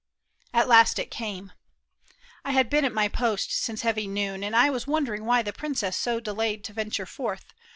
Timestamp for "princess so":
5.53-6.19